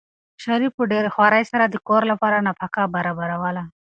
شریف 0.43 0.71
په 0.77 0.83
ډېرې 0.91 1.09
خوارۍ 1.15 1.43
سره 1.51 1.65
د 1.67 1.75
کور 1.87 2.01
لپاره 2.11 2.43
نفقه 2.47 2.81
برابروله. 2.95 3.63